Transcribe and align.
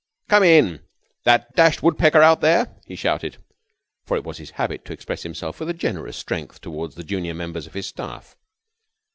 "Come 0.29 0.41
in 0.43 0.79
that 1.25 1.55
dashed 1.55 1.83
woodpecker 1.83 2.23
out 2.23 2.41
there!" 2.41 2.75
he 2.87 2.95
shouted, 2.95 3.37
for 4.03 4.17
it 4.17 4.23
was 4.23 4.39
his 4.39 4.49
habit 4.57 4.83
to 4.85 4.93
express 4.93 5.21
himself 5.21 5.59
with 5.59 5.69
a 5.69 5.75
generous 5.75 6.17
strength 6.17 6.59
towards 6.59 6.95
the 6.95 7.03
junior 7.03 7.35
members 7.35 7.67
of 7.67 7.75
his 7.75 7.85
staff. 7.85 8.35